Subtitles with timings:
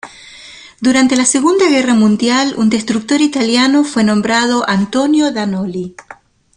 [0.79, 5.95] Durante la Segunda Guerra Mundial, un destructor italiano fue nombrado "Antonio da Noli".